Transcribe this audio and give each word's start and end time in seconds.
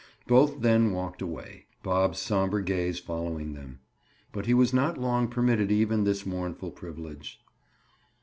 Both 0.25 0.61
then 0.61 0.93
walked 0.93 1.21
away, 1.21 1.67
Bob's 1.83 2.17
somber 2.17 2.61
gaze 2.61 2.97
following 2.97 3.53
them. 3.53 3.81
But 4.33 4.47
he 4.47 4.53
was 4.55 4.73
not 4.73 4.97
long 4.97 5.27
permitted 5.27 5.71
even 5.71 6.05
this 6.05 6.25
mournful 6.25 6.71
privilege. 6.71 7.39